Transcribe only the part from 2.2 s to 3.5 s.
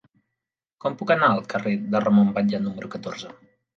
Batlle número catorze?